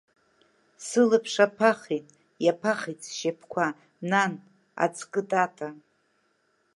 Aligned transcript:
Сылаԥш 0.85 1.33
аԥахит, 1.45 2.07
иаԥахит 2.45 2.99
сшьапқәа, 3.07 3.65
нан, 4.09 4.33
аҵкы 4.83 5.21
таата! 5.29 5.69